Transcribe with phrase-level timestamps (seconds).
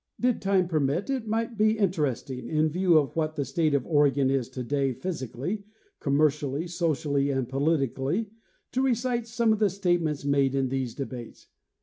[0.19, 4.31] Did time permit, it might be interesting, in view of what the state of Oregon
[4.31, 5.63] is today physically,
[6.01, 8.31] commer cially, socially, and politically,
[8.71, 11.49] to recite some of the statements made in these debates.